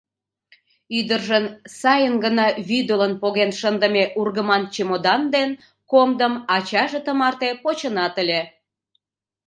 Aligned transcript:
Ӱдыржын 0.97 1.45
сайын 1.79 2.15
гына 2.25 2.45
вӱдылын-поген 2.67 3.51
шындыме 3.59 4.03
ургыман 4.19 4.63
чемодан 4.73 5.21
ден 5.35 5.49
комдым 5.91 6.33
ачаже 6.55 6.99
тымарте 7.05 7.49
почынат 7.63 8.15
ыле. 8.23 8.41